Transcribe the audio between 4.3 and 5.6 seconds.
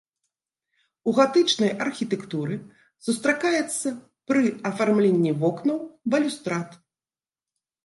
пры афармленні